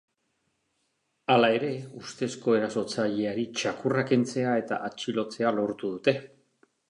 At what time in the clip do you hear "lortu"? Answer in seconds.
5.61-5.93